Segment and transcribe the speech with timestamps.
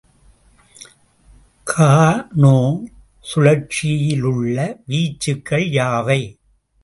[1.67, 2.55] கானோ
[3.25, 4.57] சுழற்சியிலுள்ள
[4.87, 6.21] வீச்சுகள் யாவை?